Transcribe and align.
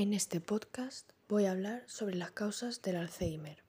En 0.00 0.14
este 0.14 0.40
podcast 0.40 1.10
voy 1.28 1.46
a 1.46 1.50
hablar 1.50 1.82
sobre 1.88 2.14
las 2.14 2.30
causas 2.30 2.82
del 2.82 2.94
Alzheimer. 2.94 3.64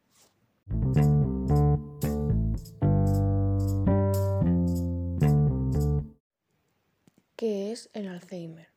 ¿Qué 7.36 7.72
es 7.72 7.90
el 7.94 8.08
Alzheimer? 8.08 8.68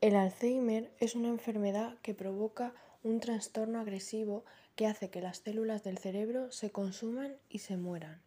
El 0.00 0.16
Alzheimer 0.16 0.92
es 0.98 1.14
una 1.14 1.28
enfermedad 1.28 1.96
que 2.02 2.14
provoca 2.14 2.74
un 3.02 3.20
trastorno 3.20 3.80
agresivo 3.80 4.44
que 4.74 4.86
hace 4.86 5.10
que 5.10 5.20
las 5.20 5.38
células 5.38 5.84
del 5.84 5.98
cerebro 5.98 6.50
se 6.52 6.70
consuman 6.70 7.36
y 7.48 7.60
se 7.60 7.76
mueran. 7.76 8.20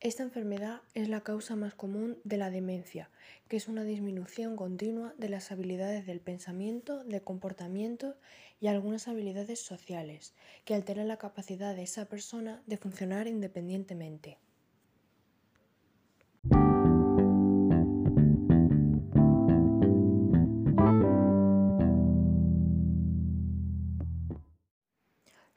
Esta 0.00 0.24
enfermedad 0.24 0.80
es 0.94 1.08
la 1.08 1.20
causa 1.20 1.54
más 1.54 1.74
común 1.74 2.18
de 2.24 2.36
la 2.36 2.50
demencia, 2.50 3.08
que 3.46 3.56
es 3.56 3.68
una 3.68 3.84
disminución 3.84 4.56
continua 4.56 5.14
de 5.16 5.28
las 5.28 5.52
habilidades 5.52 6.06
del 6.06 6.20
pensamiento, 6.20 7.04
del 7.04 7.22
comportamiento 7.22 8.16
y 8.60 8.66
algunas 8.66 9.06
habilidades 9.06 9.60
sociales, 9.60 10.34
que 10.64 10.74
alteran 10.74 11.06
la 11.06 11.18
capacidad 11.18 11.76
de 11.76 11.84
esa 11.84 12.06
persona 12.06 12.64
de 12.66 12.78
funcionar 12.78 13.28
independientemente. 13.28 14.38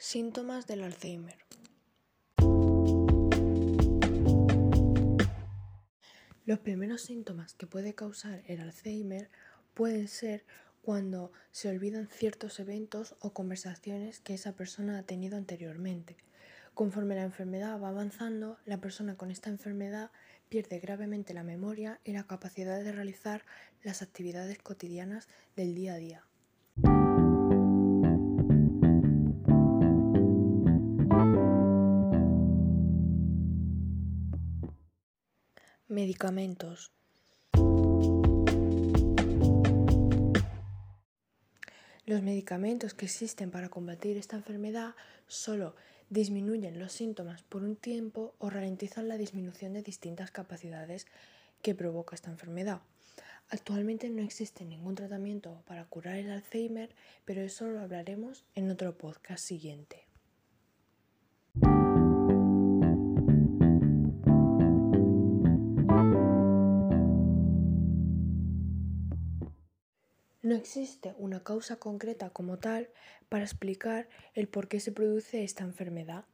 Síntomas 0.07 0.67
del 0.67 0.83
Alzheimer. 0.83 1.39
Los 6.45 6.59
primeros 6.59 7.01
síntomas 7.01 7.55
que 7.55 7.65
puede 7.65 7.95
causar 7.95 8.43
el 8.45 8.61
Alzheimer 8.61 9.31
pueden 9.73 10.07
ser 10.07 10.45
cuando 10.83 11.31
se 11.49 11.69
olvidan 11.69 12.07
ciertos 12.07 12.59
eventos 12.59 13.15
o 13.19 13.33
conversaciones 13.33 14.19
que 14.19 14.35
esa 14.35 14.55
persona 14.55 14.99
ha 14.99 15.03
tenido 15.03 15.37
anteriormente. 15.37 16.17
Conforme 16.75 17.15
la 17.15 17.23
enfermedad 17.23 17.81
va 17.81 17.89
avanzando, 17.89 18.59
la 18.65 18.79
persona 18.79 19.17
con 19.17 19.31
esta 19.31 19.49
enfermedad 19.49 20.11
pierde 20.49 20.77
gravemente 20.79 21.33
la 21.33 21.43
memoria 21.43 21.99
y 22.03 22.11
la 22.11 22.27
capacidad 22.27 22.79
de 22.83 22.91
realizar 22.91 23.43
las 23.81 24.03
actividades 24.03 24.59
cotidianas 24.59 25.27
del 25.55 25.73
día 25.73 25.95
a 25.95 25.97
día. 25.97 26.25
Medicamentos. 35.87 36.91
Los 42.07 42.23
medicamentos 42.23 42.95
que 42.95 43.05
existen 43.05 43.51
para 43.51 43.69
combatir 43.69 44.17
esta 44.17 44.35
enfermedad 44.35 44.95
solo 45.27 45.75
disminuyen 46.09 46.79
los 46.79 46.91
síntomas 46.91 47.43
por 47.43 47.63
un 47.63 47.75
tiempo 47.75 48.33
o 48.39 48.49
ralentizan 48.49 49.07
la 49.07 49.19
disminución 49.19 49.73
de 49.73 49.83
distintas 49.83 50.31
capacidades 50.31 51.05
que 51.61 51.75
provoca 51.75 52.15
esta 52.15 52.31
enfermedad. 52.31 52.81
Actualmente 53.49 54.09
no 54.09 54.23
existe 54.23 54.65
ningún 54.65 54.95
tratamiento 54.95 55.61
para 55.67 55.85
curar 55.85 56.15
el 56.15 56.31
Alzheimer, 56.31 56.95
pero 57.25 57.41
eso 57.41 57.67
lo 57.67 57.79
hablaremos 57.79 58.43
en 58.55 58.71
otro 58.71 58.97
podcast 58.97 59.45
siguiente. 59.45 60.07
No 70.45 70.53
existe 70.53 71.15
una 71.17 71.41
causa 71.43 71.77
concreta 71.77 72.29
como 72.29 72.59
tal 72.59 72.91
para 73.29 73.43
explicar 73.43 74.07
el 74.35 74.47
por 74.47 74.67
qué 74.67 74.79
se 74.79 74.91
produce 74.91 75.43
esta 75.43 75.63
enfermedad. 75.63 76.25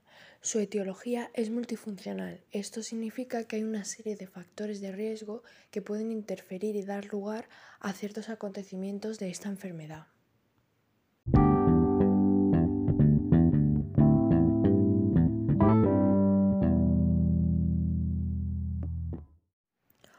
Su 0.41 0.59
etiología 0.59 1.31
es 1.33 1.49
multifuncional. 1.49 2.43
Esto 2.51 2.83
significa 2.83 3.45
que 3.45 3.55
hay 3.55 3.63
una 3.63 3.85
serie 3.85 4.17
de 4.17 4.27
factores 4.27 4.81
de 4.81 4.91
riesgo 4.91 5.43
que 5.71 5.81
pueden 5.81 6.11
interferir 6.11 6.75
y 6.75 6.83
dar 6.83 7.05
lugar 7.05 7.47
a 7.79 7.93
ciertos 7.93 8.27
acontecimientos 8.27 9.17
de 9.17 9.29
esta 9.29 9.47
enfermedad. 9.47 10.07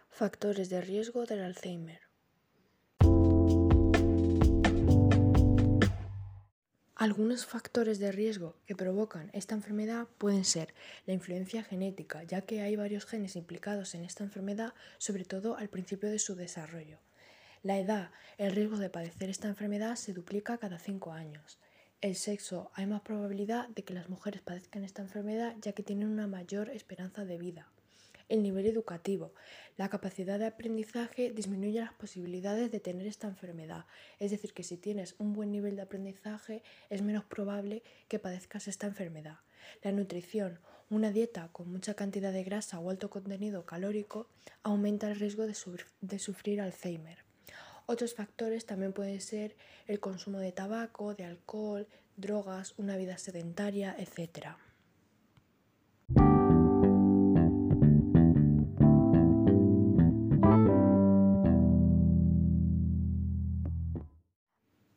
Factores 0.09 0.71
de 0.71 0.81
riesgo 0.81 1.27
del 1.27 1.43
Alzheimer. 1.43 2.12
Algunos 7.03 7.47
factores 7.47 7.99
de 7.99 8.13
riesgo 8.13 8.55
que 8.65 8.77
provocan 8.77 9.29
esta 9.33 9.57
enfermedad 9.57 10.07
pueden 10.19 10.45
ser 10.45 10.73
la 11.05 11.13
influencia 11.13 11.65
genética, 11.65 12.23
ya 12.23 12.43
que 12.43 12.61
hay 12.61 12.77
varios 12.77 13.07
genes 13.07 13.35
implicados 13.35 13.97
en 13.97 14.05
esta 14.05 14.23
enfermedad, 14.23 14.73
sobre 14.99 15.25
todo 15.25 15.57
al 15.57 15.69
principio 15.69 16.09
de 16.09 16.21
su 16.21 16.37
desarrollo. 16.37 17.01
La 17.65 17.77
edad, 17.77 18.13
el 18.39 18.53
riesgo 18.53 18.77
de 18.79 18.89
padecer 18.89 19.31
esta 19.31 19.49
enfermedad 19.49 19.97
se 19.97 20.13
duplica 20.13 20.59
cada 20.59 20.79
5 20.79 21.11
años. 21.11 21.59
El 22.01 22.15
sexo, 22.15 22.71
hay 22.73 22.87
más 22.87 23.01
probabilidad 23.01 23.69
de 23.71 23.83
que 23.83 23.95
las 23.95 24.09
mujeres 24.09 24.41
padezcan 24.41 24.85
esta 24.85 25.03
enfermedad 25.03 25.57
ya 25.61 25.73
que 25.73 25.83
tienen 25.83 26.07
una 26.07 26.29
mayor 26.29 26.71
esperanza 26.71 27.25
de 27.25 27.37
vida 27.37 27.67
el 28.33 28.43
nivel 28.43 28.67
educativo. 28.67 29.35
La 29.77 29.91
capacidad 29.91 30.39
de 30.39 30.47
aprendizaje 30.47 31.31
disminuye 31.33 31.81
las 31.81 31.93
posibilidades 31.93 32.71
de 32.71 32.81
tener 32.81 33.07
esta 33.07 33.29
enfermedad. 33.29 33.85
Es 34.19 34.31
decir, 34.31 34.55
que 34.55 34.63
si 34.63 34.79
tienes 34.79 35.15
un 35.19 35.35
buen 35.35 35.53
nivel 35.53 35.77
de 35.77 35.83
aprendizaje 35.83 36.63
es 36.89 37.03
menos 37.03 37.25
probable 37.25 37.83
que 38.09 38.19
padezcas 38.19 38.69
esta 38.69 38.87
enfermedad. 38.87 39.37
La 39.83 39.93
nutrición. 39.93 40.61
Una 40.89 41.11
dieta 41.11 41.51
con 41.53 41.71
mucha 41.71 41.95
cantidad 41.95 42.33
de 42.33 42.43
grasa 42.43 42.79
o 42.79 42.89
alto 42.89 43.11
contenido 43.11 43.67
calórico 43.67 44.29
aumenta 44.63 45.11
el 45.11 45.19
riesgo 45.19 45.47
de, 45.47 45.55
de 46.01 46.19
sufrir 46.19 46.61
Alzheimer. 46.63 47.19
Otros 47.85 48.15
factores 48.15 48.65
también 48.65 48.95
pueden 48.95 49.21
ser 49.21 49.57
el 49.87 50.01
consumo 50.01 50.39
de 50.39 50.53
tabaco, 50.53 51.15
de 51.15 51.25
alcohol, 51.25 51.87
drogas, 52.17 52.75
una 52.79 52.97
vida 52.97 53.19
sedentaria, 53.19 53.95
etc. 53.99 54.57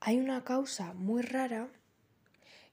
Hay 0.07 0.19
una 0.19 0.43
causa 0.43 0.93
muy 0.93 1.23
rara 1.23 1.67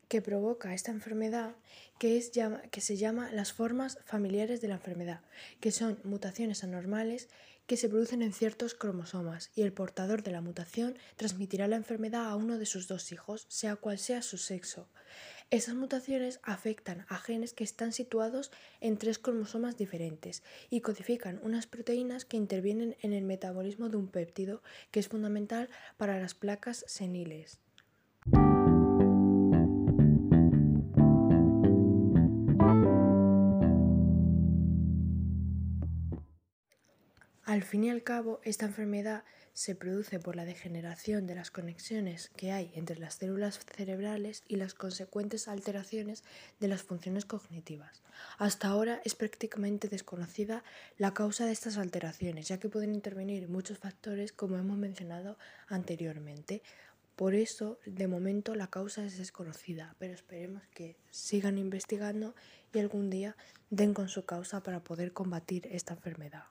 que 0.08 0.20
provoca 0.20 0.74
esta 0.74 0.90
enfermedad 0.90 1.56
que, 1.98 2.18
es, 2.18 2.30
que 2.70 2.80
se 2.82 2.98
llama 2.98 3.32
las 3.32 3.54
formas 3.54 3.98
familiares 4.04 4.60
de 4.60 4.68
la 4.68 4.74
enfermedad, 4.74 5.22
que 5.58 5.70
son 5.70 5.98
mutaciones 6.04 6.62
anormales 6.62 7.30
que 7.66 7.78
se 7.78 7.88
producen 7.88 8.20
en 8.20 8.34
ciertos 8.34 8.74
cromosomas 8.74 9.50
y 9.54 9.62
el 9.62 9.72
portador 9.72 10.22
de 10.22 10.30
la 10.30 10.42
mutación 10.42 10.98
transmitirá 11.16 11.68
la 11.68 11.76
enfermedad 11.76 12.26
a 12.26 12.36
uno 12.36 12.58
de 12.58 12.66
sus 12.66 12.86
dos 12.86 13.10
hijos, 13.12 13.46
sea 13.48 13.76
cual 13.76 13.98
sea 13.98 14.20
su 14.20 14.36
sexo. 14.36 14.86
Esas 15.52 15.74
mutaciones 15.74 16.40
afectan 16.44 17.04
a 17.10 17.18
genes 17.18 17.52
que 17.52 17.62
están 17.62 17.92
situados 17.92 18.50
en 18.80 18.96
tres 18.96 19.18
cromosomas 19.18 19.76
diferentes 19.76 20.42
y 20.70 20.80
codifican 20.80 21.40
unas 21.42 21.66
proteínas 21.66 22.24
que 22.24 22.38
intervienen 22.38 22.96
en 23.02 23.12
el 23.12 23.24
metabolismo 23.24 23.90
de 23.90 23.98
un 23.98 24.08
péptido 24.08 24.62
que 24.90 25.00
es 25.00 25.08
fundamental 25.08 25.68
para 25.98 26.18
las 26.18 26.32
placas 26.32 26.86
seniles. 26.88 27.60
Al 37.52 37.64
fin 37.64 37.84
y 37.84 37.90
al 37.90 38.02
cabo, 38.02 38.40
esta 38.44 38.64
enfermedad 38.64 39.24
se 39.52 39.74
produce 39.74 40.18
por 40.18 40.36
la 40.36 40.46
degeneración 40.46 41.26
de 41.26 41.34
las 41.34 41.50
conexiones 41.50 42.30
que 42.34 42.50
hay 42.50 42.72
entre 42.74 42.98
las 42.98 43.16
células 43.16 43.60
cerebrales 43.76 44.42
y 44.48 44.56
las 44.56 44.72
consecuentes 44.72 45.48
alteraciones 45.48 46.24
de 46.60 46.68
las 46.68 46.82
funciones 46.82 47.26
cognitivas. 47.26 48.00
Hasta 48.38 48.68
ahora 48.68 49.02
es 49.04 49.14
prácticamente 49.14 49.90
desconocida 49.90 50.64
la 50.96 51.12
causa 51.12 51.44
de 51.44 51.52
estas 51.52 51.76
alteraciones, 51.76 52.48
ya 52.48 52.58
que 52.58 52.70
pueden 52.70 52.94
intervenir 52.94 53.50
muchos 53.50 53.76
factores 53.76 54.32
como 54.32 54.56
hemos 54.56 54.78
mencionado 54.78 55.36
anteriormente. 55.68 56.62
Por 57.16 57.34
eso, 57.34 57.78
de 57.84 58.08
momento, 58.08 58.54
la 58.54 58.68
causa 58.68 59.04
es 59.04 59.18
desconocida, 59.18 59.94
pero 59.98 60.14
esperemos 60.14 60.62
que 60.72 60.96
sigan 61.10 61.58
investigando 61.58 62.34
y 62.72 62.78
algún 62.78 63.10
día 63.10 63.36
den 63.68 63.92
con 63.92 64.08
su 64.08 64.24
causa 64.24 64.62
para 64.62 64.82
poder 64.82 65.12
combatir 65.12 65.68
esta 65.70 65.92
enfermedad. 65.92 66.44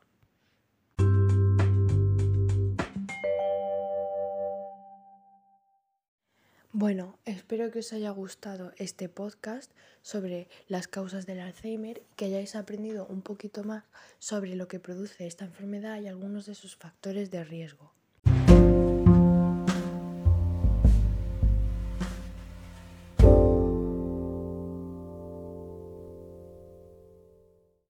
Bueno, 6.82 7.20
espero 7.26 7.70
que 7.70 7.78
os 7.78 7.94
haya 7.94 8.10
gustado 8.10 8.72
este 8.76 9.08
podcast 9.08 9.72
sobre 10.02 10.48
las 10.68 10.88
causas 10.88 11.28
del 11.28 11.40
Alzheimer 11.40 12.00
y 12.00 12.16
que 12.16 12.26
hayáis 12.26 12.56
aprendido 12.56 13.06
un 13.06 13.22
poquito 13.22 13.64
más 13.64 13.84
sobre 14.18 14.56
lo 14.56 14.68
que 14.68 14.80
produce 14.80 15.28
esta 15.28 15.46
enfermedad 15.46 16.02
y 16.02 16.08
algunos 16.08 16.48
de 16.48 16.56
sus 16.56 16.76
factores 16.76 17.30
de 17.30 17.44
riesgo. 17.44 17.94